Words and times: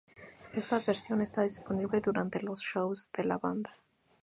Esta 0.53 0.79
versión 0.79 1.21
está 1.21 1.43
disponible 1.43 2.01
durante 2.01 2.41
los 2.41 2.61
shows 2.61 3.11
de 3.15 3.23
la 3.23 3.37
banda. 3.37 3.77